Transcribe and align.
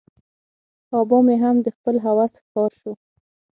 آبا 0.99 1.17
مې 1.25 1.35
هم 1.43 1.55
د 1.65 1.67
خپل 1.75 1.95
هوس 2.05 2.33
ښکار 2.43 2.71
شو. 2.79 2.91